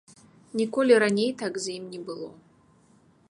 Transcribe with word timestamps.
Ніколі 0.59 0.93
раней 1.03 1.29
так 1.43 1.53
з 1.65 1.77
ім 1.81 1.85
не 1.93 2.01
было. 2.09 2.29